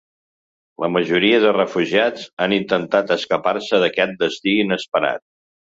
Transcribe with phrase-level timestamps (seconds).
[0.83, 5.29] La majoria de refugiats han intentat escapar-se d’aquest destí inesperat.